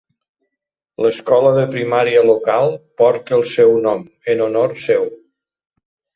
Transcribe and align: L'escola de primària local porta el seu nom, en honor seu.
L'escola 1.05 1.51
de 1.57 1.65
primària 1.75 2.23
local 2.29 2.73
porta 3.03 3.37
el 3.39 3.45
seu 3.53 3.75
nom, 3.85 4.03
en 4.35 4.43
honor 4.49 4.77
seu. 4.89 5.09